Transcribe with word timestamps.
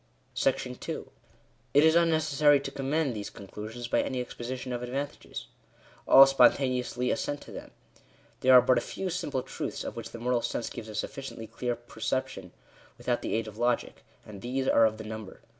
§*• 0.35 1.07
It 1.75 1.83
is 1.83 1.93
unnecessary 1.93 2.59
to 2.61 2.71
commend 2.71 3.13
these 3.15 3.29
conclusions 3.29 3.87
by 3.87 4.01
any 4.01 4.19
exposition 4.19 4.73
of 4.73 4.81
advantages. 4.81 5.45
All 6.07 6.25
spontaneously 6.25 7.11
assent 7.11 7.41
to 7.41 7.51
them. 7.51 7.69
There 8.39 8.59
are 8.59 8.65
a 8.73 8.81
few 8.81 9.11
simple 9.11 9.43
truths 9.43 9.83
of 9.83 9.95
which 9.95 10.09
the 10.09 10.17
moral 10.17 10.41
sense 10.41 10.71
gives 10.71 10.89
a 10.89 10.95
sufficiently 10.95 11.45
clear 11.45 11.75
perception 11.75 12.51
without 12.97 13.21
the 13.21 13.35
aid 13.35 13.47
of 13.47 13.59
logic; 13.59 14.03
and 14.25 14.41
these 14.41 14.67
are 14.67 14.87
of 14.87 14.97
the 14.97 15.03
number. 15.03 15.41